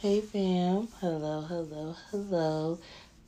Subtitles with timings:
[0.00, 2.78] Hey fam, hello, hello, hello.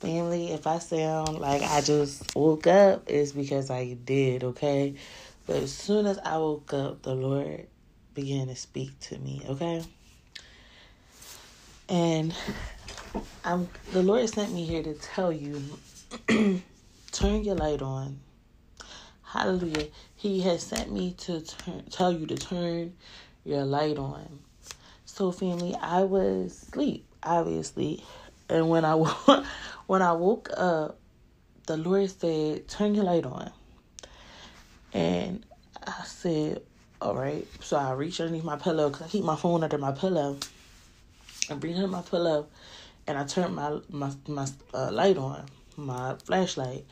[0.01, 4.95] Family, if I sound like I just woke up, it's because I did, okay?
[5.47, 7.67] But as soon as I woke up, the Lord
[8.15, 9.85] began to speak to me, okay?
[11.91, 12.35] And
[13.45, 15.63] I'm the Lord sent me here to tell you
[17.13, 18.19] turn your light on.
[19.25, 19.89] Hallelujah.
[20.17, 22.95] He has sent me to turn, tell you to turn
[23.45, 24.39] your light on.
[25.23, 28.03] So, family, I was asleep, obviously,
[28.49, 28.97] and when I
[29.87, 30.99] when I woke up,
[31.69, 33.53] the Lord said, "Turn your light on,"
[34.93, 35.47] and
[35.81, 36.63] I said,
[37.01, 39.93] "All right." So I reached underneath my pillow because I keep my phone under my
[39.93, 40.39] pillow.
[41.49, 42.49] I reached under my pillow,
[43.07, 45.47] and I turned my my my uh, light on,
[45.77, 46.85] my flashlight,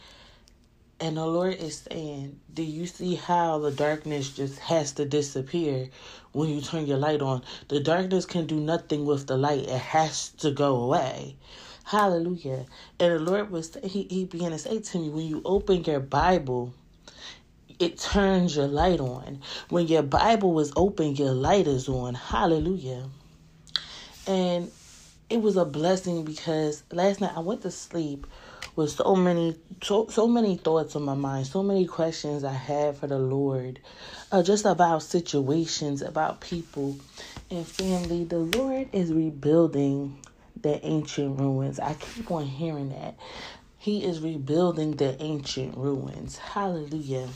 [1.01, 5.89] and the Lord is saying, Do you see how the darkness just has to disappear
[6.33, 7.43] when you turn your light on?
[7.69, 11.37] The darkness can do nothing with the light, it has to go away.
[11.85, 12.67] Hallelujah.
[12.99, 16.01] And the Lord was, He, he began to say to me, When you open your
[16.01, 16.75] Bible,
[17.79, 19.41] it turns your light on.
[19.71, 22.15] When your Bible is open, your light is on.
[22.15, 23.09] Hallelujah.
[24.27, 24.71] And
[25.31, 28.27] it was a blessing because last night I went to sleep
[28.81, 32.97] with so many so so many thoughts on my mind, so many questions I had
[32.97, 33.79] for the Lord,
[34.33, 36.99] uh, just about situations, about people
[37.51, 38.25] and family.
[38.25, 40.19] The Lord is rebuilding
[40.59, 41.79] the ancient ruins.
[41.79, 43.17] I keep on hearing that.
[43.77, 46.39] He is rebuilding the ancient ruins.
[46.39, 47.29] Hallelujah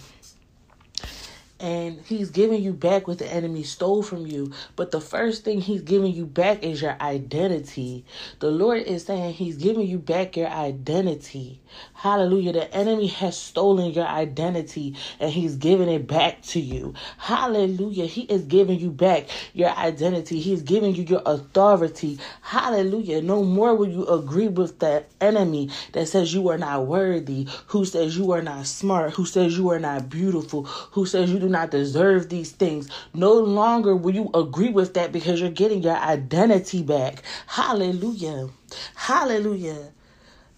[1.60, 4.52] and he's giving you back what the enemy stole from you.
[4.76, 8.04] But the first thing he's giving you back is your identity.
[8.40, 11.60] The Lord is saying he's giving you back your identity.
[11.94, 12.52] Hallelujah.
[12.52, 16.94] The enemy has stolen your identity and he's giving it back to you.
[17.18, 18.06] Hallelujah.
[18.06, 20.40] He is giving you back your identity.
[20.40, 22.18] He's giving you your authority.
[22.42, 23.22] Hallelujah.
[23.22, 27.84] No more will you agree with the enemy that says you are not worthy, who
[27.84, 31.50] says you are not smart, who says you are not beautiful, who says you do
[31.50, 32.88] not deserve these things.
[33.12, 37.22] No longer will you agree with that because you're getting your identity back.
[37.46, 38.48] Hallelujah.
[38.94, 39.92] Hallelujah.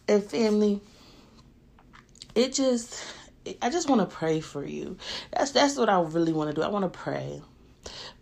[0.08, 0.80] And family,
[2.34, 3.04] it just
[3.60, 4.96] I just want to pray for you.
[5.32, 6.62] That's that's what I really want to do.
[6.62, 7.42] I want to pray.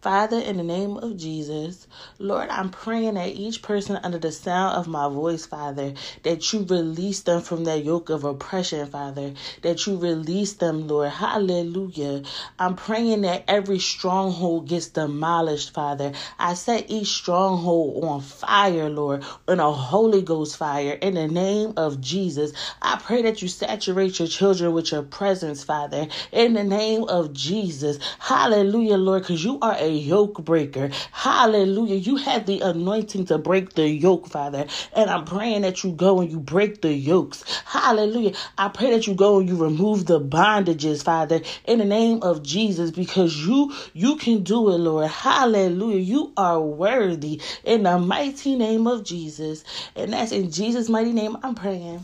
[0.05, 1.87] Father, in the name of Jesus,
[2.19, 5.95] Lord, I'm praying that each person under the sound of my voice, Father,
[6.25, 9.33] that you release them from that yoke of oppression, Father,
[9.63, 11.09] that you release them, Lord.
[11.11, 12.23] Hallelujah.
[12.59, 16.13] I'm praying that every stronghold gets demolished, Father.
[16.39, 20.93] I set each stronghold on fire, Lord, in a Holy Ghost fire.
[21.01, 25.65] In the name of Jesus, I pray that you saturate your children with your presence,
[25.65, 26.09] Father.
[26.31, 27.99] In the name of Jesus.
[28.19, 30.91] Hallelujah, Lord, because you are a yoke breaker.
[31.13, 31.97] Hallelujah.
[31.97, 34.67] You have the anointing to break the yoke, Father.
[34.95, 37.45] And I'm praying that you go and you break the yokes.
[37.65, 38.35] Hallelujah.
[38.59, 42.43] I pray that you go and you remove the bondages, Father, in the name of
[42.43, 45.11] Jesus, because you you can do it, Lord.
[45.11, 46.01] Hallelujah.
[46.01, 49.65] You are worthy in the mighty name of Jesus.
[49.97, 52.03] And that's in Jesus' mighty name I'm praying.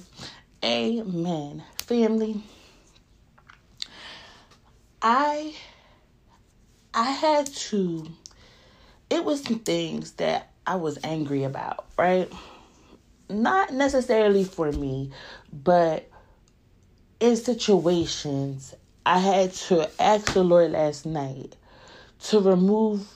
[0.64, 1.64] Amen.
[1.78, 2.42] Family.
[5.02, 5.54] I
[6.92, 8.06] I had to,
[9.08, 12.30] it was some things that I was angry about, right?
[13.28, 15.10] Not necessarily for me,
[15.52, 16.08] but
[17.20, 18.74] in situations,
[19.06, 21.56] I had to ask the Lord last night
[22.24, 23.08] to remove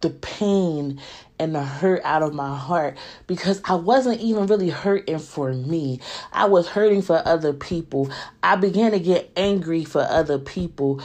[0.00, 1.00] the pain
[1.38, 2.96] and the hurt out of my heart
[3.26, 6.00] because I wasn't even really hurting for me.
[6.32, 8.10] I was hurting for other people.
[8.42, 11.00] I began to get angry for other people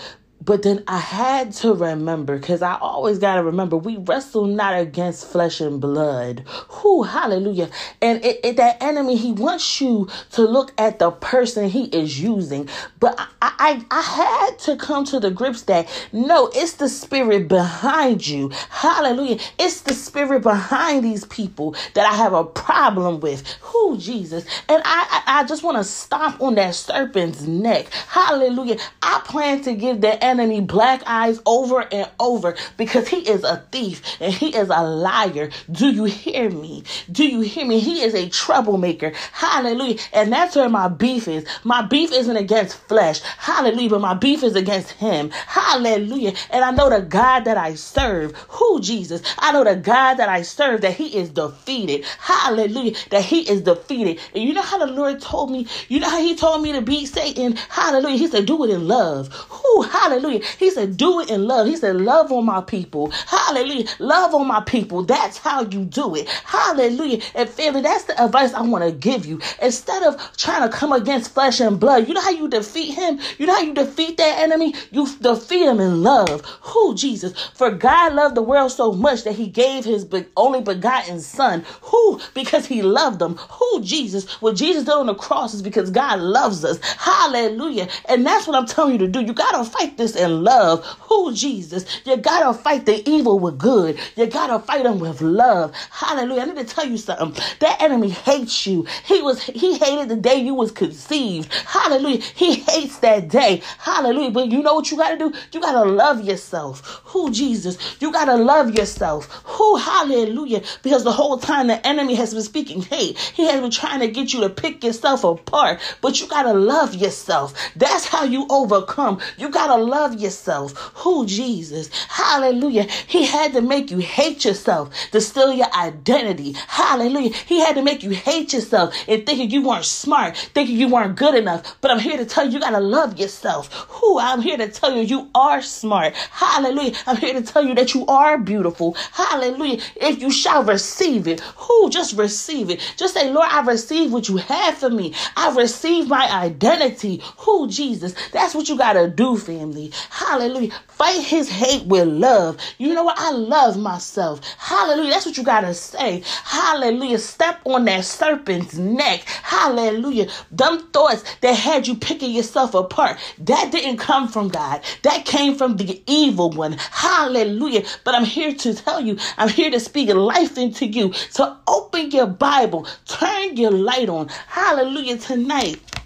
[0.47, 4.79] but then I had to remember, because I always got to remember, we wrestle not
[4.79, 6.45] against flesh and blood.
[6.69, 7.69] Who, hallelujah.
[8.01, 12.21] And it, it, that enemy, he wants you to look at the person he is
[12.21, 12.69] using.
[12.97, 17.49] But I, I, I had to come to the grips that no, it's the spirit
[17.49, 18.49] behind you.
[18.69, 19.39] Hallelujah.
[19.59, 23.45] It's the spirit behind these people that I have a problem with.
[23.59, 24.45] Who, Jesus.
[24.69, 27.87] And I, I, I just want to stomp on that serpent's neck.
[27.91, 28.77] Hallelujah.
[29.01, 33.43] I plan to give the enemy enemy black eyes over and over because he is
[33.43, 35.49] a thief and he is a liar.
[35.71, 36.83] Do you hear me?
[37.11, 37.79] Do you hear me?
[37.79, 39.13] He is a troublemaker.
[39.31, 39.97] Hallelujah.
[40.13, 41.45] And that's where my beef is.
[41.63, 43.21] My beef isn't against flesh.
[43.21, 43.89] Hallelujah.
[43.89, 45.29] But my beef is against him.
[45.31, 46.33] Hallelujah.
[46.49, 48.35] And I know the God that I serve.
[48.49, 49.21] Who Jesus?
[49.39, 52.05] I know the God that I serve that he is defeated.
[52.19, 52.93] Hallelujah.
[53.11, 54.19] That he is defeated.
[54.33, 55.67] And you know how the Lord told me?
[55.87, 57.55] You know how he told me to beat Satan?
[57.69, 58.17] Hallelujah.
[58.17, 59.27] He said, do it in love.
[59.29, 59.66] Who?
[59.89, 60.43] Hallelujah.
[60.57, 61.67] He said, do it in love.
[61.67, 63.11] He said, love on my people.
[63.11, 63.85] Hallelujah.
[63.99, 65.03] Love on my people.
[65.03, 66.27] That's how you do it.
[66.27, 67.21] Hallelujah.
[67.35, 69.41] And family, that's the advice I want to give you.
[69.61, 73.19] Instead of trying to come against flesh and blood, you know how you defeat him?
[73.37, 74.73] You know how you defeat that enemy?
[74.91, 76.41] You defeat him in love.
[76.61, 77.33] Who, Jesus?
[77.53, 81.65] For God loved the world so much that he gave his only begotten son.
[81.83, 82.19] Who?
[82.33, 83.35] Because he loved them.
[83.35, 84.31] Who, Jesus?
[84.41, 86.79] What Jesus did on the cross is because God loves us.
[86.97, 87.87] Hallelujah.
[88.05, 89.21] And that's what I'm telling you to do.
[89.21, 90.85] You got to fight this in love.
[91.01, 91.85] Who, Jesus?
[92.05, 93.99] You got to fight the evil with good.
[94.15, 95.73] You got to fight them with love.
[95.91, 96.41] Hallelujah.
[96.41, 97.43] I need to tell you something.
[97.59, 98.85] That enemy hates you.
[99.05, 101.53] He was, he hated the day you was conceived.
[101.53, 102.21] Hallelujah.
[102.35, 103.61] He hates that day.
[103.79, 104.31] Hallelujah.
[104.31, 105.33] But you know what you got to do?
[105.51, 107.01] You got to love yourself.
[107.05, 107.97] Who, Jesus?
[108.01, 109.25] You got to love yourself.
[109.45, 110.63] Who, hallelujah.
[110.83, 114.07] Because the whole time the enemy has been speaking hate, he has been trying to
[114.07, 115.79] get you to pick yourself apart.
[116.01, 117.53] But you got to love yourself.
[117.75, 119.19] That's how you overcome.
[119.37, 120.73] You got to love yourself.
[120.95, 121.89] Who, Jesus?
[122.07, 122.83] Hallelujah.
[122.83, 126.53] He had to make you hate yourself to steal your identity.
[126.67, 127.33] Hallelujah.
[127.33, 131.15] He had to make you hate yourself and thinking you weren't smart, thinking you weren't
[131.15, 131.77] good enough.
[131.81, 133.71] But I'm here to tell you, you got to love yourself.
[133.73, 134.19] Who?
[134.19, 136.15] I'm here to tell you, you are smart.
[136.15, 136.93] Hallelujah.
[137.05, 138.93] I'm here to tell you that you are beautiful.
[139.13, 139.81] Hallelujah.
[139.95, 141.89] If you shall receive it, who?
[141.89, 142.93] Just receive it.
[142.97, 145.13] Just say, Lord, I receive what you have for me.
[145.35, 147.21] I receive my identity.
[147.39, 147.67] Who?
[147.67, 148.15] Jesus.
[148.31, 149.91] That's what you got to do, family.
[150.09, 150.71] Hallelujah.
[150.87, 152.57] Fight his hate with love.
[152.77, 153.17] You know what?
[153.19, 154.41] I love myself.
[154.57, 155.11] Hallelujah.
[155.11, 156.23] That's what you got to say.
[156.43, 157.19] Hallelujah.
[157.19, 159.21] Step on that serpent's neck.
[159.21, 160.27] Hallelujah.
[160.55, 163.17] Dumb thoughts that had you picking yourself apart.
[163.39, 164.81] That didn't come from God.
[165.03, 166.73] That came from the evil one.
[166.73, 167.83] Hallelujah.
[168.03, 171.13] But I'm here to tell you, I'm here to speak life into you.
[171.29, 174.27] So open your Bible, turn your light on.
[174.47, 175.17] Hallelujah.
[175.17, 175.96] Tonight.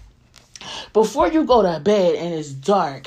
[0.92, 3.06] Before you go to bed and it's dark,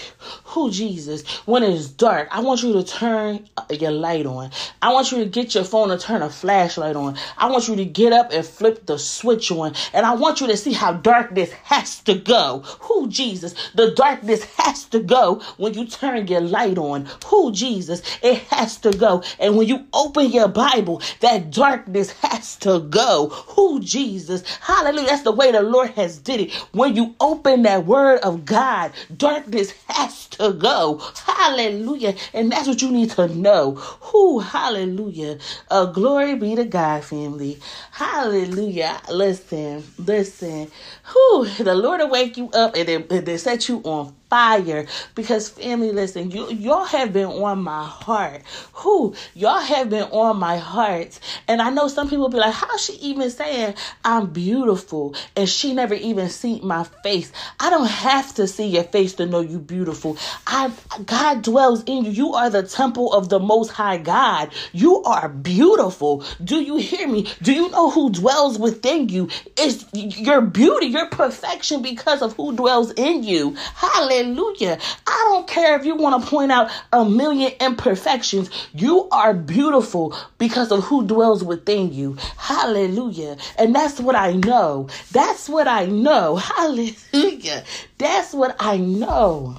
[0.56, 4.50] who Jesus, when it's dark, I want you to turn uh, your light on.
[4.82, 7.16] I want you to get your phone and turn a flashlight on.
[7.38, 9.76] I want you to get up and flip the switch on.
[9.94, 12.64] And I want you to see how darkness has to go.
[12.82, 17.08] Who Jesus, the darkness has to go when you turn your light on.
[17.28, 19.22] Who Jesus, it has to go.
[19.40, 23.30] And when you open your Bible, that darkness has to go.
[23.30, 25.08] Who Jesus, hallelujah.
[25.08, 26.54] That's the way the Lord has did it.
[26.72, 31.02] When you open that that word of God, darkness has to go.
[31.26, 32.16] Hallelujah.
[32.34, 33.74] And that's what you need to know.
[33.76, 35.40] Who, hallelujah.
[35.70, 37.60] Uh, glory be to God, family.
[37.92, 39.02] Hallelujah.
[39.10, 40.72] Listen, listen.
[41.04, 44.86] Who, the Lord will wake you up and then, and then set you on fire.
[45.16, 48.42] Because family listen you y'all have been on my heart.
[48.74, 49.16] Who?
[49.34, 51.18] Y'all have been on my heart.
[51.48, 55.74] And i know some people be like how she even saying i'm beautiful and she
[55.74, 57.32] never even seen my face?
[57.62, 60.18] I don't have to see your face to know you beautiful.
[60.46, 60.70] I
[61.06, 62.12] god dwells in you.
[62.12, 64.52] You are the temple of the most high god.
[64.74, 66.26] You are beautiful.
[66.44, 67.30] Do you hear me?
[67.42, 69.30] Do you know who dwells within you?
[69.56, 73.56] It's your beauty your perfection because of who dwells in you.
[73.76, 74.80] Hallelujah Hallelujah.
[75.06, 78.50] I don't care if you want to point out a million imperfections.
[78.74, 82.18] You are beautiful because of who dwells within you.
[82.38, 83.38] Hallelujah.
[83.60, 84.90] And that's what I know.
[85.12, 86.38] That's what I know.
[86.38, 87.66] Hallelujah.
[88.00, 89.58] That's what I know.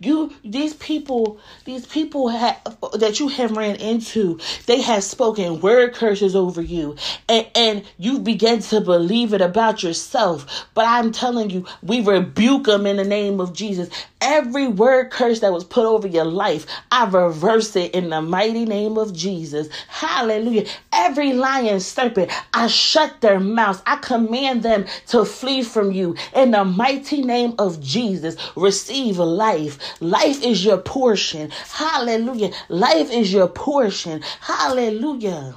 [0.00, 2.60] You, these people, these people have,
[2.94, 6.96] that you have ran into, they have spoken word curses over you,
[7.28, 10.66] and, and you begin to believe it about yourself.
[10.74, 13.88] But I'm telling you, we rebuke them in the name of Jesus.
[14.24, 18.64] Every word curse that was put over your life, I reverse it in the mighty
[18.64, 19.68] name of Jesus.
[19.88, 20.66] Hallelujah.
[20.92, 23.82] Every lion serpent, I shut their mouths.
[23.84, 28.36] I command them to flee from you in the mighty name of Jesus.
[28.54, 30.00] Receive life.
[30.00, 31.50] Life is your portion.
[31.50, 32.52] Hallelujah.
[32.68, 34.22] Life is your portion.
[34.40, 35.56] Hallelujah.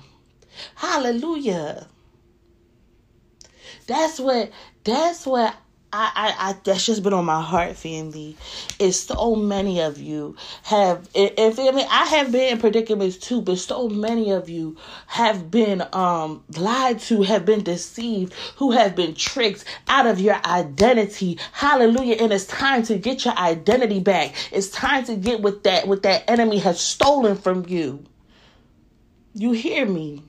[0.74, 1.88] Hallelujah.
[3.88, 4.50] That's what
[4.84, 5.55] that's what
[5.94, 8.36] I, I, I, that's just been on my heart, family.
[8.80, 13.60] It's so many of you have, and family, I have been in predicaments too, but
[13.60, 14.75] so many of you
[15.08, 20.39] have been um lied to, have been deceived, who have been tricked out of your
[20.46, 21.39] identity.
[21.54, 22.18] Hallelujah!
[22.20, 24.36] And it's time to get your identity back.
[24.51, 28.04] It's time to get what that what that enemy has stolen from you.
[29.34, 30.24] You hear me?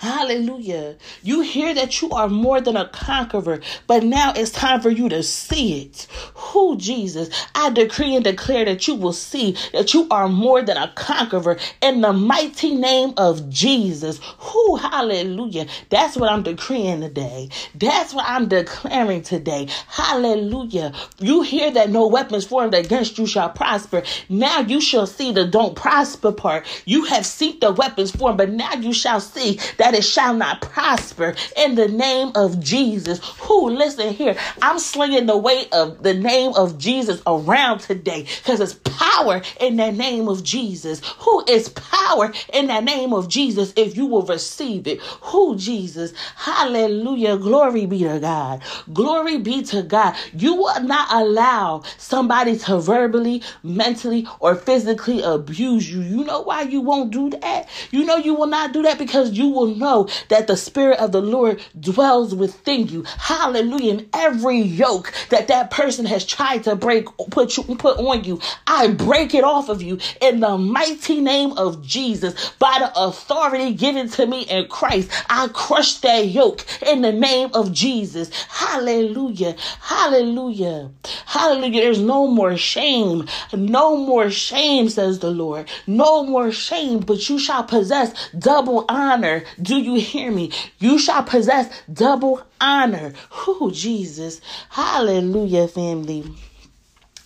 [0.00, 0.96] Hallelujah.
[1.22, 5.10] You hear that you are more than a conqueror, but now it's time for you
[5.10, 6.06] to see it.
[6.34, 7.28] Who, Jesus?
[7.54, 11.58] I decree and declare that you will see that you are more than a conqueror
[11.82, 14.20] in the mighty name of Jesus.
[14.38, 15.66] Who, hallelujah.
[15.90, 17.50] That's what I'm decreeing today.
[17.74, 19.68] That's what I'm declaring today.
[19.86, 20.94] Hallelujah.
[21.18, 24.02] You hear that no weapons formed against you shall prosper.
[24.30, 26.66] Now you shall see the don't prosper part.
[26.86, 30.60] You have seen the weapons formed, but now you shall see that it shall not
[30.62, 33.20] prosper in the name of Jesus.
[33.40, 38.60] Who, listen here, I'm slinging the weight of the name of Jesus around today because
[38.60, 41.00] it's power in the name of Jesus.
[41.20, 45.00] Who is power in the name of Jesus if you will receive it?
[45.00, 46.12] Who, Jesus?
[46.36, 47.36] Hallelujah.
[47.36, 48.62] Glory be to God.
[48.92, 50.14] Glory be to God.
[50.32, 56.00] You will not allow somebody to verbally, mentally, or physically abuse you.
[56.00, 57.68] You know why you won't do that?
[57.90, 61.12] You know you will not do that because you will know that the Spirit of
[61.12, 63.04] the Lord dwells within you.
[63.18, 63.92] Hallelujah.
[63.94, 68.40] And every yoke that that person has tried to break, put you, put on you,
[68.66, 73.72] I break it off of you in the mighty name of Jesus by the authority
[73.74, 75.10] given to me in Christ.
[75.28, 78.30] I crush that yoke in the name of Jesus.
[78.48, 79.56] Hallelujah.
[79.80, 80.90] Hallelujah.
[81.26, 81.82] Hallelujah.
[81.82, 83.26] There's no more shame.
[83.52, 85.68] No more shame, says the Lord.
[85.86, 89.44] No more shame, but you shall possess double honor.
[89.70, 90.50] Do you hear me?
[90.80, 93.12] You shall possess double honor.
[93.30, 94.40] Who, Jesus?
[94.68, 96.24] Hallelujah, family.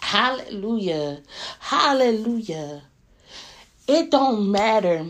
[0.00, 1.22] Hallelujah.
[1.58, 2.82] Hallelujah.
[3.88, 5.06] It don't matter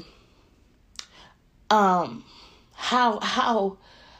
[1.71, 2.25] um
[2.73, 3.79] how how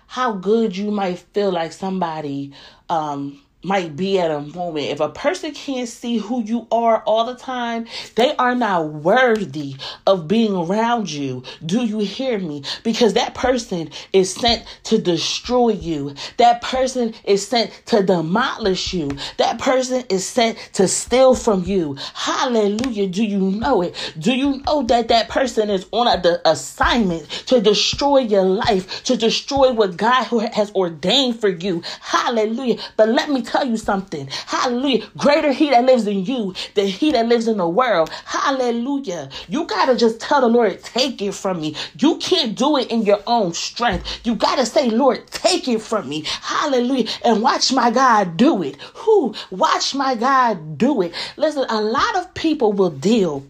[0.09, 2.53] how good you might feel like somebody
[2.89, 4.87] um might be at a moment.
[4.87, 9.77] If a person can't see who you are all the time, they are not worthy
[10.07, 11.43] of being around you.
[11.65, 12.65] Do you hear me?
[12.83, 16.15] Because that person is sent to destroy you.
[16.39, 19.11] That person is sent to demolish you.
[19.39, 21.97] That person is sent to steal from you.
[22.15, 23.09] Hallelujah.
[23.09, 23.95] Do you know it?
[24.19, 29.05] Do you know that that person is on a the assignment to destroy your life,
[29.05, 31.83] to destroy what God has ordained for you?
[32.01, 32.79] Hallelujah.
[32.97, 34.27] But let me tell you something.
[34.47, 35.07] Hallelujah.
[35.17, 38.11] Greater he that lives in you than he that lives in the world.
[38.25, 39.31] Hallelujah.
[39.49, 41.77] You got to just tell the Lord, take it from me.
[41.99, 44.21] You can't do it in your own strength.
[44.25, 46.25] You got to say, Lord, take it from me.
[46.27, 47.09] Hallelujah.
[47.25, 48.77] And watch my God do it.
[48.95, 49.35] Who?
[49.51, 51.15] Watch my God do it.
[51.37, 53.45] Listen, a lot of people will deal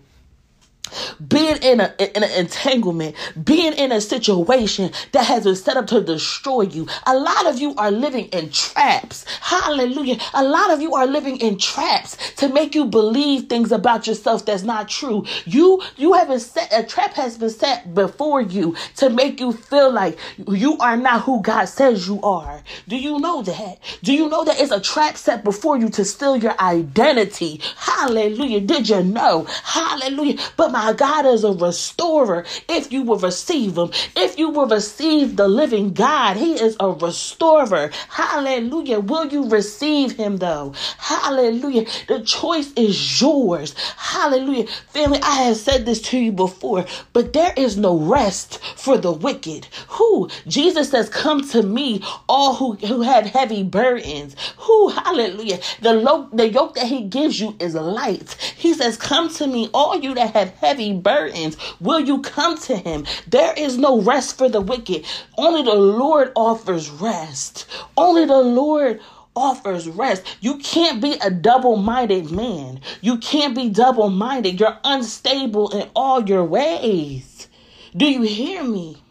[1.29, 3.15] being in a in an entanglement,
[3.45, 6.87] being in a situation that has been set up to destroy you.
[7.07, 9.25] A lot of you are living in traps.
[9.41, 10.19] Hallelujah.
[10.35, 14.45] A lot of you are living in traps to make you believe things about yourself
[14.45, 15.25] that's not true.
[15.45, 19.93] You you haven't set a trap has been set before you to make you feel
[19.93, 22.63] like you are not who God says you are.
[22.89, 23.79] Do you know that?
[24.03, 27.61] Do you know that it's a trap set before you to steal your identity?
[27.77, 28.61] Hallelujah.
[28.61, 29.47] Did you know?
[29.65, 30.39] Hallelujah.
[30.57, 32.45] But my God is a restorer.
[32.69, 36.91] If you will receive Him, if you will receive the living God, He is a
[36.91, 37.91] restorer.
[38.09, 39.01] Hallelujah.
[39.01, 40.75] Will you receive Him though?
[40.99, 41.87] Hallelujah.
[42.09, 43.75] The choice is yours.
[43.97, 44.67] Hallelujah.
[44.89, 49.13] Family, I have said this to you before, but there is no rest for the
[49.13, 49.67] wicked.
[49.89, 50.29] Who?
[50.47, 54.37] Jesus says, Come to me, all who, who have heavy burdens.
[54.59, 54.89] Who?
[54.91, 55.59] Hallelujah.
[55.81, 58.35] The, lo- the yoke that He gives you is light.
[58.57, 61.57] He says, Come to me, all you that have heavy burdens.
[61.81, 63.05] Will you come to him?
[63.27, 65.05] There is no rest for the wicked.
[65.37, 67.67] Only the Lord offers rest.
[67.97, 69.01] Only the Lord
[69.37, 70.25] offers rest.
[70.41, 72.81] You can't be a double minded man.
[73.01, 74.59] You can't be double minded.
[74.59, 77.49] You're unstable in all your ways.
[77.97, 79.03] Do you hear me?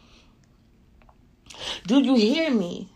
[1.86, 2.90] Do you hear me?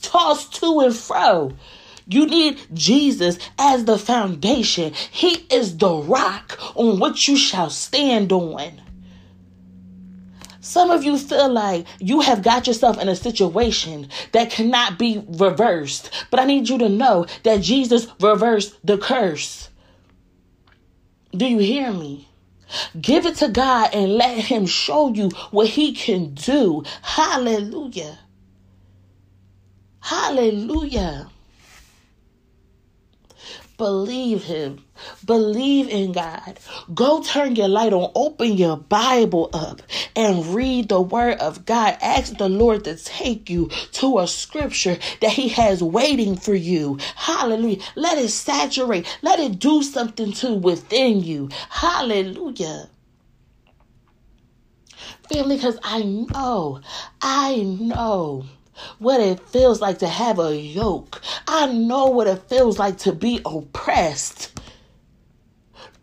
[0.00, 1.52] Tossed to and fro.
[2.06, 4.92] You need Jesus as the foundation.
[5.10, 8.80] He is the rock on which you shall stand on.
[10.60, 15.24] Some of you feel like you have got yourself in a situation that cannot be
[15.26, 16.10] reversed.
[16.30, 19.70] But I need you to know that Jesus reversed the curse.
[21.32, 22.28] Do you hear me?
[23.00, 26.84] Give it to God and let Him show you what He can do.
[27.02, 28.20] Hallelujah.
[29.98, 31.31] Hallelujah.
[33.82, 34.84] Believe Him.
[35.24, 36.60] Believe in God.
[36.94, 38.12] Go turn your light on.
[38.14, 39.82] Open your Bible up
[40.14, 41.98] and read the Word of God.
[42.00, 46.98] Ask the Lord to take you to a scripture that He has waiting for you.
[47.16, 47.82] Hallelujah.
[47.96, 49.18] Let it saturate.
[49.20, 51.48] Let it do something to within you.
[51.68, 52.88] Hallelujah.
[55.28, 56.80] family, because I know,
[57.20, 58.44] I know
[59.02, 61.20] what it feels like to have a yoke.
[61.48, 64.51] I know what it feels like to be oppressed.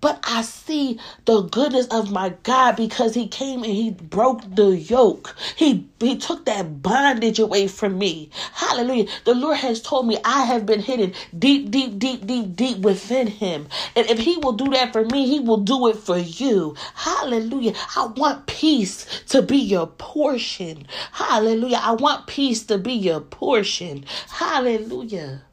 [0.01, 4.77] But I see the goodness of my God because he came and he broke the
[4.77, 5.35] yoke.
[5.55, 8.29] He he took that bondage away from me.
[8.53, 9.07] Hallelujah.
[9.25, 13.27] The Lord has told me I have been hidden deep, deep, deep, deep, deep within
[13.27, 13.67] him.
[13.95, 16.75] And if he will do that for me, he will do it for you.
[16.95, 17.73] Hallelujah.
[17.95, 20.87] I want peace to be your portion.
[21.11, 21.79] Hallelujah.
[21.81, 24.05] I want peace to be your portion.
[24.29, 25.43] Hallelujah.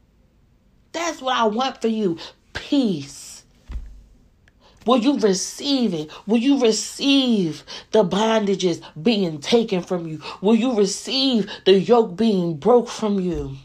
[0.93, 2.19] That's what I want for you.
[2.55, 3.25] Peace.
[4.87, 6.11] Will you receive it?
[6.26, 10.23] Will you receive the bondages being taken from you?
[10.40, 13.57] Will you receive the yoke being broke from you?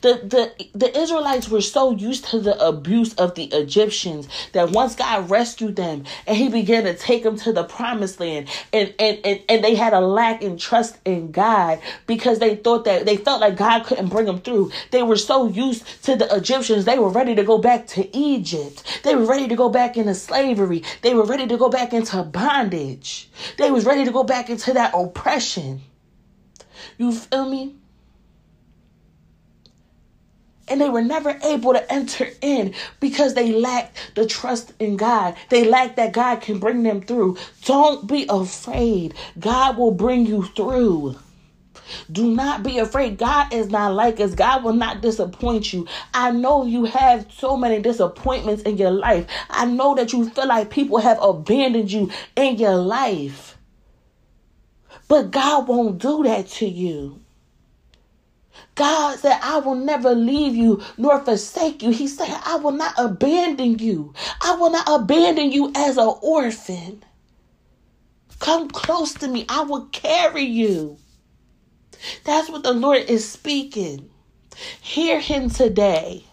[0.00, 4.96] The, the the Israelites were so used to the abuse of the Egyptians that once
[4.96, 9.18] God rescued them and he began to take them to the promised land and, and,
[9.24, 13.16] and, and they had a lack in trust in God because they thought that they
[13.16, 14.70] felt like God couldn't bring them through.
[14.90, 19.00] They were so used to the Egyptians, they were ready to go back to Egypt.
[19.04, 20.82] They were ready to go back into slavery.
[21.02, 23.30] They were ready to go back into bondage.
[23.56, 25.82] They was ready to go back into that oppression.
[26.98, 27.76] You feel me?
[30.70, 35.36] And they were never able to enter in because they lacked the trust in God.
[35.48, 37.36] They lacked that God can bring them through.
[37.64, 39.14] Don't be afraid.
[39.38, 41.16] God will bring you through.
[42.10, 43.18] Do not be afraid.
[43.18, 44.34] God is not like us.
[44.34, 45.88] God will not disappoint you.
[46.14, 49.26] I know you have so many disappointments in your life.
[49.48, 53.56] I know that you feel like people have abandoned you in your life.
[55.08, 57.19] But God won't do that to you.
[58.80, 61.90] God said, I will never leave you nor forsake you.
[61.90, 64.14] He said, I will not abandon you.
[64.40, 67.04] I will not abandon you as an orphan.
[68.38, 69.44] Come close to me.
[69.50, 70.96] I will carry you.
[72.24, 74.08] That's what the Lord is speaking.
[74.80, 76.24] Hear him today.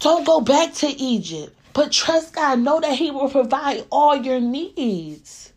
[0.00, 2.58] Don't go back to Egypt, but trust God.
[2.58, 5.54] Know that He will provide all your needs.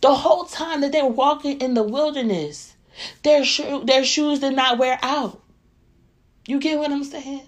[0.00, 2.76] The whole time that they were walking in the wilderness,
[3.22, 5.40] their shoe, their shoes did not wear out.
[6.46, 7.46] You get what I'm saying?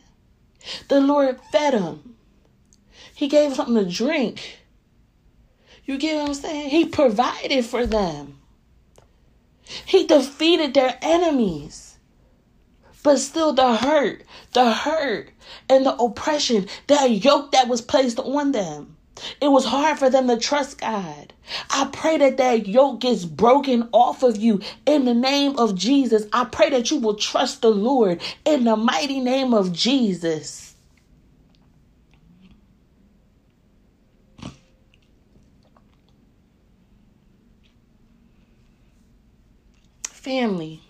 [0.89, 2.17] The Lord fed them.
[3.15, 4.59] He gave them something to drink.
[5.85, 6.71] You get what I'm saying?
[6.71, 8.39] He provided for them.
[9.85, 11.99] He defeated their enemies.
[13.03, 15.31] But still, the hurt, the hurt,
[15.69, 18.97] and the oppression, that yoke that was placed on them
[19.41, 21.33] it was hard for them to trust God.
[21.71, 26.27] I pray that that yoke gets broken off of you in the name of Jesus.
[26.33, 30.75] I pray that you will trust the Lord in the mighty name of Jesus.
[40.05, 40.81] Family,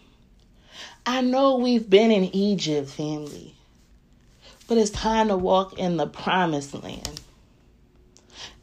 [1.06, 3.54] I know we've been in Egypt, family,
[4.68, 7.20] but it's time to walk in the promised land.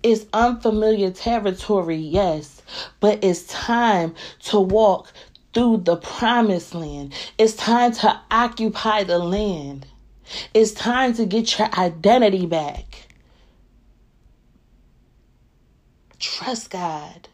[0.04, 2.62] It's unfamiliar territory, yes,
[3.00, 5.12] but it's time to walk
[5.54, 7.14] through the promised land.
[7.38, 9.88] It's time to occupy the land.
[10.54, 13.08] It's time to get your identity back.
[16.20, 17.28] Trust God.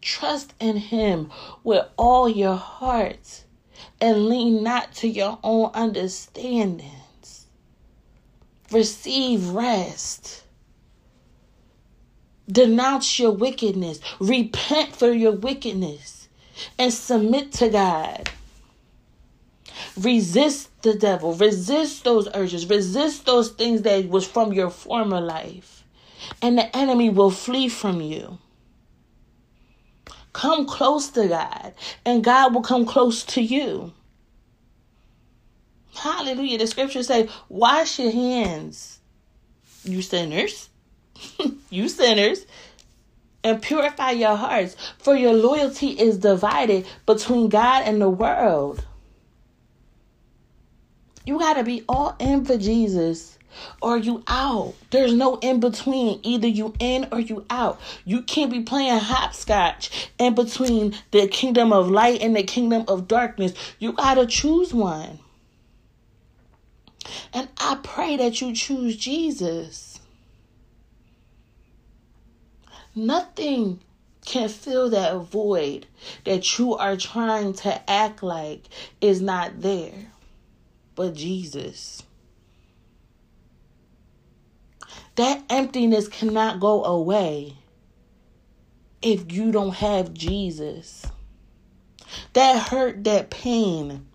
[0.00, 1.30] Trust in Him
[1.64, 3.44] with all your heart
[4.00, 7.46] and lean not to your own understandings.
[8.70, 10.43] Receive rest.
[12.50, 14.00] Denounce your wickedness.
[14.20, 16.28] Repent for your wickedness
[16.78, 18.30] and submit to God.
[19.96, 21.34] Resist the devil.
[21.34, 22.68] Resist those urges.
[22.68, 25.84] Resist those things that was from your former life.
[26.42, 28.38] And the enemy will flee from you.
[30.32, 33.92] Come close to God, and God will come close to you.
[35.94, 36.58] Hallelujah.
[36.58, 38.98] The scriptures say, Wash your hands,
[39.84, 40.70] you sinners
[41.70, 42.46] you sinners,
[43.42, 48.84] and purify your hearts, for your loyalty is divided between God and the world.
[51.26, 53.38] You got to be all in for Jesus
[53.80, 54.74] or you out.
[54.90, 56.20] There's no in between.
[56.22, 57.80] Either you in or you out.
[58.04, 63.08] You can't be playing hopscotch in between the kingdom of light and the kingdom of
[63.08, 63.54] darkness.
[63.78, 65.18] You got to choose one.
[67.32, 69.93] And I pray that you choose Jesus.
[72.94, 73.80] Nothing
[74.24, 75.86] can fill that void
[76.24, 78.62] that you are trying to act like
[79.00, 80.12] is not there
[80.94, 82.02] but Jesus.
[85.16, 87.56] That emptiness cannot go away
[89.02, 91.06] if you don't have Jesus.
[92.32, 94.06] That hurt, that pain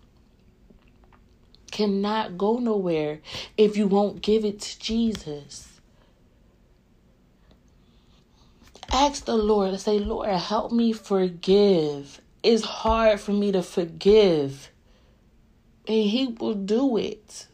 [1.70, 3.20] cannot go nowhere
[3.56, 5.69] if you won't give it to Jesus.
[8.92, 12.20] Ask the Lord, to say, Lord, help me forgive.
[12.42, 14.70] It's hard for me to forgive.
[15.86, 17.46] And He will do it.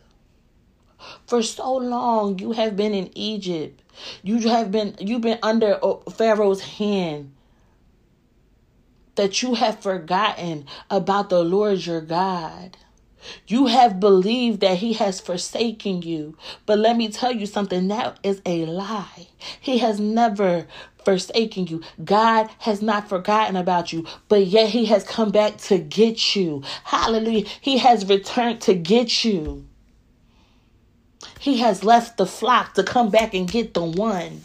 [1.27, 3.83] For so long you have been in Egypt.
[4.23, 7.33] You have been you've been under uh, Pharaoh's hand.
[9.15, 12.77] That you have forgotten about the Lord your God.
[13.47, 16.37] You have believed that he has forsaken you.
[16.65, 19.29] But let me tell you something that is a lie.
[19.61, 20.67] He has never
[21.07, 21.81] forsaken you.
[22.05, 26.65] God has not forgotten about you, but yet he has come back to get you.
[26.83, 27.47] Hallelujah.
[27.61, 29.69] He has returned to get you.
[31.39, 34.43] He has left the flock to come back and get the one.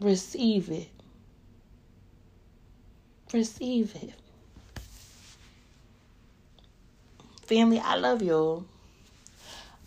[0.00, 0.88] Receive it.
[3.32, 4.14] Receive it.
[7.46, 8.64] Family, I love y'all.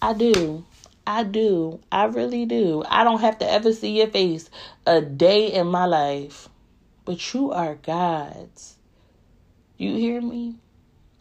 [0.02, 0.64] I do.
[1.08, 1.80] I do.
[1.90, 2.84] I really do.
[2.86, 4.50] I don't have to ever see your face
[4.86, 6.50] a day in my life.
[7.06, 8.76] But you are God's.
[9.78, 10.56] You hear me?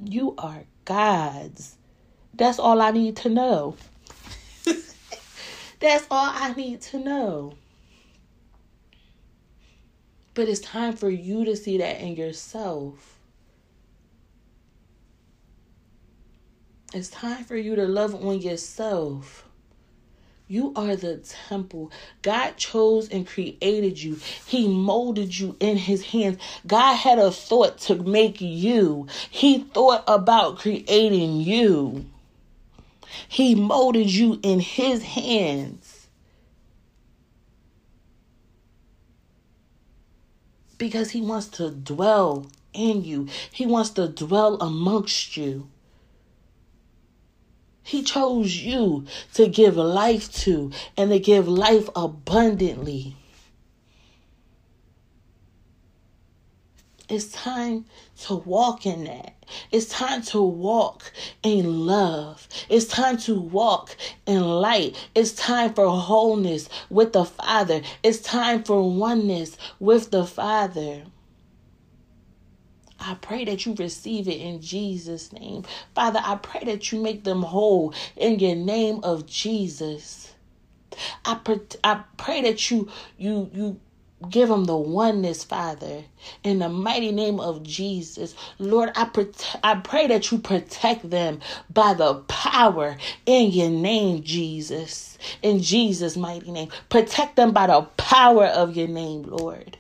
[0.05, 1.77] You are God's.
[2.35, 3.77] That's all I need to know.
[5.79, 7.55] That's all I need to know.
[10.35, 13.20] But it's time for you to see that in yourself.
[16.92, 19.46] It's time for you to love on yourself.
[20.49, 21.17] You are the
[21.49, 21.91] temple.
[22.23, 24.21] God chose and created you.
[24.47, 26.39] He molded you in his hands.
[26.67, 29.09] God had a thought to make you.
[29.29, 32.07] He thought about creating you.
[33.29, 36.07] He molded you in his hands.
[40.79, 43.29] Because he wants to dwell in you.
[43.51, 45.69] He wants to dwell amongst you.
[47.87, 53.14] He chose you to give life to and to give life abundantly.
[57.09, 57.85] It's time
[58.22, 59.35] to walk in that.
[59.70, 61.12] It's time to walk
[61.44, 62.49] in love.
[62.68, 63.96] It's time to walk
[64.27, 65.09] in light.
[65.14, 67.83] It's time for wholeness with the Father.
[68.03, 71.05] It's time for oneness with the Father.
[73.07, 75.64] I pray that you receive it in Jesus' name.
[75.95, 80.35] Father, I pray that you make them whole in your name of Jesus.
[81.25, 83.81] I, pray, I pray that you you you
[84.29, 86.05] give them the oneness, Father,
[86.42, 88.35] in the mighty name of Jesus.
[88.59, 91.40] Lord, I prote- I pray that you protect them
[91.73, 95.19] by the power in your name, Jesus.
[95.42, 96.71] In Jesus' mighty name.
[96.88, 99.79] Protect them by the power of your name, Lord.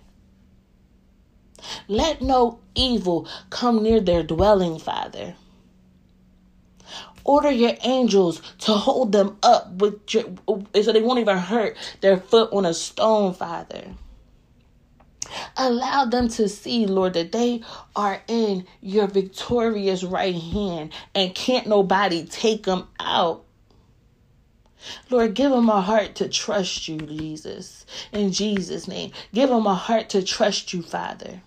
[1.88, 5.36] Let no evil come near their dwelling, Father.
[7.24, 10.24] Order your angels to hold them up with your,
[10.80, 13.94] so they won't even hurt their foot on a stone, Father.
[15.56, 17.62] Allow them to see, Lord, that they
[17.96, 23.44] are in your victorious right hand and can't nobody take them out.
[25.10, 27.86] Lord, give them a heart to trust you, Jesus.
[28.12, 29.10] In Jesus' name.
[29.34, 31.42] Give them a heart to trust you, Father.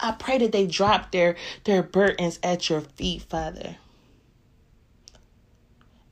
[0.00, 3.76] I pray that they drop their, their burdens at your feet, Father.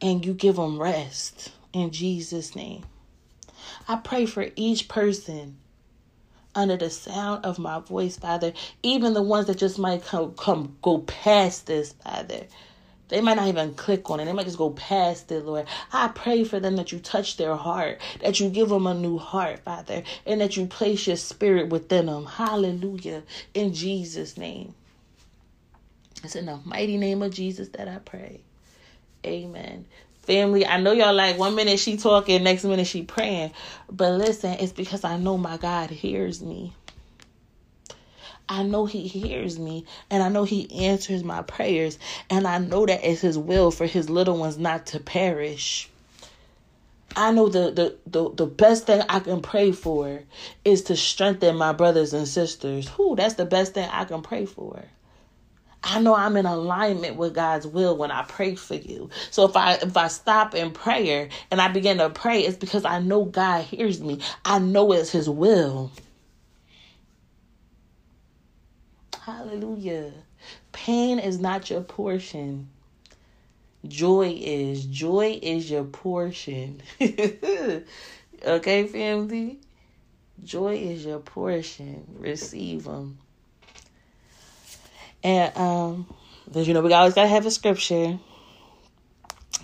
[0.01, 2.85] And you give them rest in Jesus' name.
[3.89, 5.59] I pray for each person
[6.55, 10.77] under the sound of my voice, Father, even the ones that just might come, come
[10.83, 12.47] go past this, Father.
[13.09, 14.25] They might not even click on it.
[14.25, 15.67] They might just go past it, Lord.
[15.93, 19.19] I pray for them that you touch their heart, that you give them a new
[19.19, 22.27] heart, Father, and that you place your spirit within them.
[22.27, 23.23] Hallelujah.
[23.55, 24.75] In Jesus' name.
[26.25, 28.41] It's in the mighty name of Jesus that I pray.
[29.25, 29.85] Amen.
[30.23, 33.53] Family, I know y'all like one minute she talking, next minute she praying.
[33.89, 36.73] But listen, it's because I know my God hears me.
[38.49, 41.99] I know He hears me and I know He answers my prayers.
[42.31, 45.89] And I know that it's His will for His little ones not to perish.
[47.17, 50.23] I know the, the, the, the best thing I can pray for
[50.65, 52.89] is to strengthen my brothers and sisters.
[52.91, 54.85] Who that's the best thing I can pray for.
[55.83, 59.09] I know I'm in alignment with God's will when I pray for you.
[59.31, 62.85] So if I if I stop in prayer and I begin to pray, it's because
[62.85, 64.19] I know God hears me.
[64.45, 65.93] I know it's his will.
[69.27, 70.13] Hallelujah.
[70.71, 72.69] Pain is not your portion.
[73.85, 74.85] joy is.
[74.85, 76.81] Joy is your portion.
[77.03, 79.59] okay, family?
[80.45, 82.07] Joy is your portion.
[82.21, 83.19] Receive them.
[85.25, 86.15] And, um,
[86.55, 88.21] you know, we always got to have a scripture.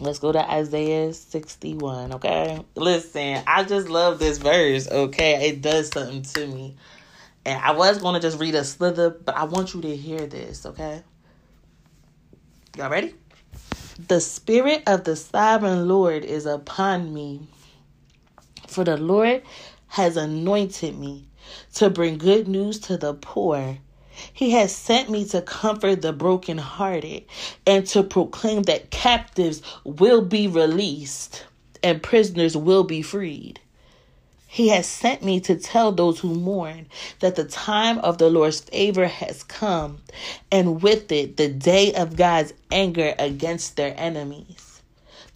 [0.01, 2.65] Let's go to Isaiah 61, okay?
[2.75, 5.51] Listen, I just love this verse, okay?
[5.51, 6.75] It does something to me.
[7.45, 10.27] And I was going to just read a slither, but I want you to hear
[10.27, 11.03] this, okay?
[12.77, 13.15] Y'all ready?
[14.09, 17.49] The Spirit of the Sovereign Lord is upon me,
[18.69, 19.43] for the Lord
[19.89, 21.29] has anointed me
[21.75, 23.79] to bring good news to the poor.
[24.33, 27.25] He has sent me to comfort the brokenhearted
[27.67, 31.45] and to proclaim that captives will be released
[31.83, 33.61] and prisoners will be freed.
[34.53, 36.87] He has sent me to tell those who mourn
[37.21, 40.01] that the time of the Lord's favor has come,
[40.51, 44.83] and with it the day of God's anger against their enemies.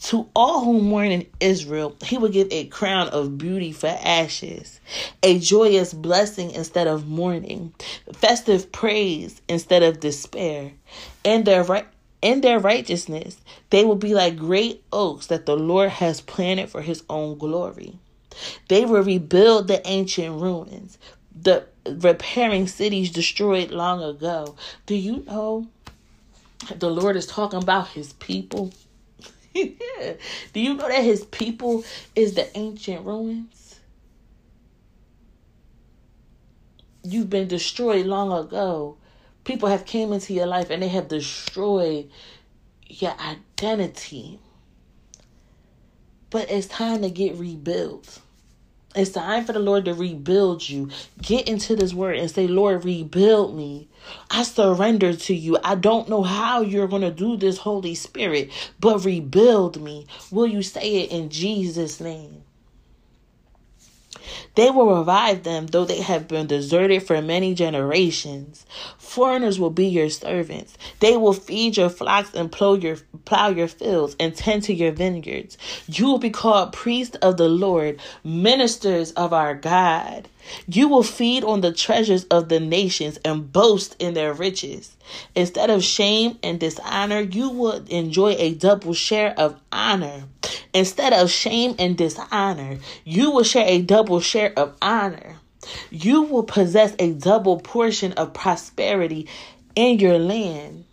[0.08, 4.80] To all who mourn in Israel, he will give a crown of beauty for ashes,
[5.22, 7.72] a joyous blessing instead of mourning,
[8.12, 10.72] festive praise instead of despair.
[11.24, 11.86] In their right
[12.20, 13.38] in their righteousness,
[13.70, 17.98] they will be like great oaks that the Lord has planted for his own glory.
[18.68, 20.98] They will rebuild the ancient ruins,
[21.34, 24.56] the repairing cities destroyed long ago.
[24.86, 25.68] Do you know
[26.74, 28.72] the Lord is talking about his people?
[29.54, 30.16] Do
[30.54, 33.80] you know that his people is the ancient ruins?
[37.02, 38.96] You've been destroyed long ago.
[39.44, 42.10] People have came into your life and they have destroyed
[42.88, 44.40] your identity.
[46.30, 48.20] But it's time to get rebuilt.
[48.96, 50.90] It's time for the Lord to rebuild you.
[51.22, 53.90] Get into this word and say, Lord, rebuild me.
[54.32, 55.58] I surrender to you.
[55.64, 60.08] I don't know how you're going to do this, Holy Spirit, but rebuild me.
[60.32, 62.45] Will you say it in Jesus' name?
[64.54, 68.66] They will revive them, though they have been deserted for many generations.
[68.98, 70.76] Foreigners will be your servants.
[71.00, 74.92] They will feed your flocks and plow your, plow your fields and tend to your
[74.92, 75.58] vineyards.
[75.86, 80.28] You will be called priests of the Lord, ministers of our God.
[80.68, 84.96] You will feed on the treasures of the nations and boast in their riches.
[85.34, 90.24] Instead of shame and dishonor, you will enjoy a double share of honor.
[90.72, 95.36] Instead of shame and dishonor, you will share a double share of honor.
[95.90, 99.28] You will possess a double portion of prosperity
[99.74, 100.84] in your land.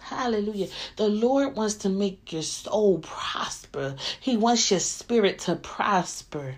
[0.00, 0.68] Hallelujah.
[0.96, 3.96] The Lord wants to make your soul prosper.
[4.20, 6.56] He wants your spirit to prosper.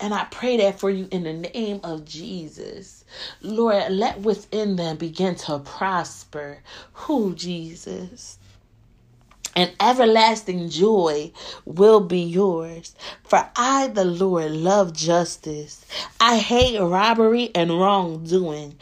[0.00, 3.04] And I pray that for you in the name of Jesus.
[3.42, 6.58] Lord, let within them begin to prosper.
[6.92, 8.37] Who, Jesus?
[9.58, 11.32] And everlasting joy
[11.64, 12.94] will be yours.
[13.24, 15.84] For I, the Lord, love justice.
[16.20, 18.76] I hate robbery and wrongdoing.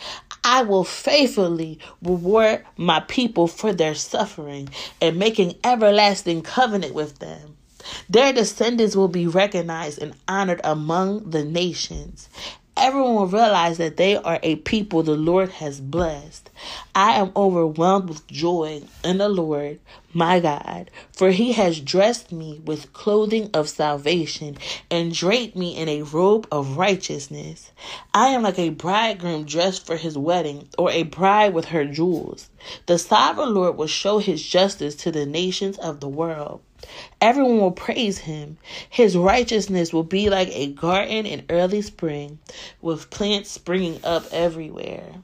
[0.45, 4.69] I will faithfully reward my people for their suffering
[5.01, 7.57] and making everlasting covenant with them.
[8.11, 12.29] Their descendants will be recognized and honored among the nations.
[12.79, 16.51] Everyone will realize that they are a people the Lord has blessed.
[16.95, 19.81] I am overwhelmed with joy in the Lord,
[20.13, 24.59] my God, for he has dressed me with clothing of salvation
[24.91, 27.73] and draped me in a robe of righteousness.
[28.13, 32.51] I am like a bridegroom dressed for his wedding, or a bride with her jewels.
[32.85, 36.61] The sovereign Lord will show his justice to the nations of the world.
[37.21, 38.59] Everyone will praise him.
[38.89, 42.39] His righteousness will be like a garden in early spring,
[42.81, 45.15] with plants springing up everywhere.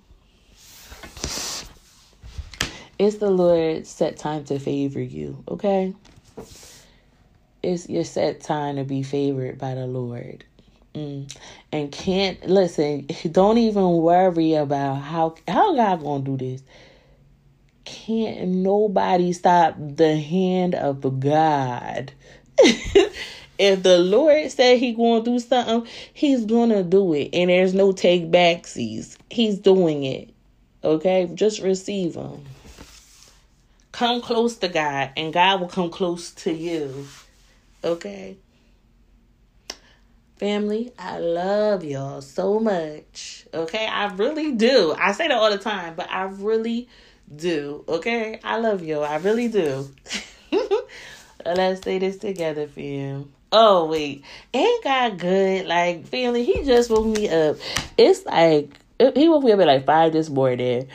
[2.98, 5.94] It's the Lord's set time to favor you, okay?
[7.62, 10.44] It's your set time to be favored by the Lord.
[10.94, 11.34] Mm.
[11.72, 16.62] And can't listen, don't even worry about how how God gonna do this
[17.84, 22.12] can't nobody stop the hand of God.
[23.58, 27.30] if the Lord said he going to do something, he's going to do it.
[27.32, 29.16] And there's no take backsies.
[29.30, 30.30] He's doing it.
[30.84, 31.30] Okay?
[31.34, 32.44] Just receive him.
[33.92, 37.06] Come close to God and God will come close to you.
[37.84, 38.36] Okay?
[40.38, 43.46] Family, I love y'all so much.
[43.52, 43.86] Okay?
[43.86, 44.94] I really do.
[44.98, 46.88] I say that all the time, but I really
[47.36, 47.84] do.
[47.88, 48.40] Okay?
[48.42, 49.00] I love you.
[49.00, 49.88] I really do.
[51.46, 53.32] Let's say this together, fam.
[53.54, 55.66] Oh wait, ain't God good?
[55.66, 57.56] Like family, he just woke me up.
[57.98, 60.88] It's like he woke me up at like five this morning.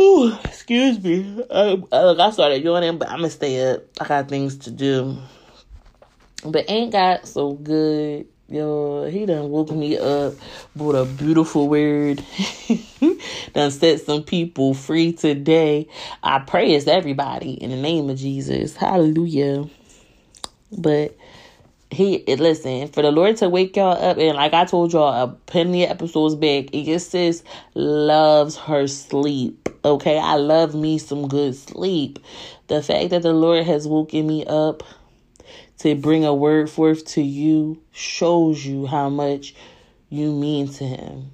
[0.00, 1.44] Ooh, excuse me.
[1.50, 3.84] I, look, I started yawning, but I'm gonna stay up.
[4.00, 5.16] I got things to do.
[6.44, 8.26] But ain't got so good.
[8.54, 10.32] Yo, he done woke me up,
[10.76, 12.22] brought a beautiful word,
[13.52, 15.88] done set some people free today.
[16.22, 18.76] I pray it's everybody in the name of Jesus.
[18.76, 19.68] Hallelujah.
[20.70, 21.16] But
[21.90, 25.26] he listen for the Lord to wake y'all up and like I told y'all a
[25.46, 27.42] plenty of episodes back, it just says
[27.74, 29.68] loves her sleep.
[29.84, 32.20] Okay, I love me some good sleep.
[32.68, 34.84] The fact that the Lord has woken me up
[35.78, 39.54] to bring a word forth to you shows you how much
[40.08, 41.30] you mean to him.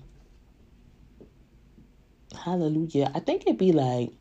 [2.45, 3.11] Hallelujah.
[3.15, 4.13] I think it'd be like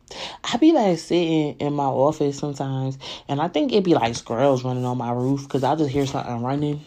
[0.43, 2.97] I'd be like sitting in my office sometimes
[3.27, 6.05] and I think it'd be like squirrels running on my roof because I just hear
[6.05, 6.83] something running.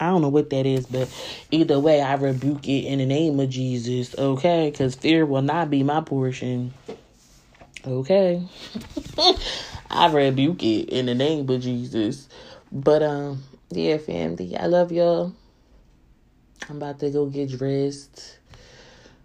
[0.00, 1.08] I don't know what that is, but
[1.50, 4.70] either way, I rebuke it in the name of Jesus, okay?
[4.70, 6.74] Because fear will not be my portion,
[7.86, 8.42] okay?
[9.90, 12.28] I rebuke it in the name of Jesus.
[12.72, 15.32] But um, yeah, family, I love y'all.
[16.68, 18.38] I'm about to go get dressed.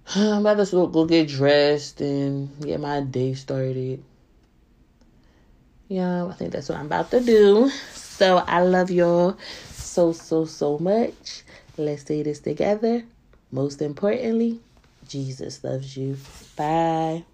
[0.15, 4.03] I'm about to go get dressed and get my day started.
[5.87, 7.69] Yeah, I think that's what I'm about to do.
[7.93, 9.37] So I love y'all
[9.71, 11.43] so, so, so much.
[11.77, 13.03] Let's say this together.
[13.51, 14.59] Most importantly,
[15.07, 16.17] Jesus loves you.
[16.55, 17.25] Bye.